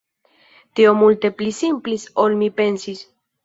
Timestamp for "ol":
2.27-2.41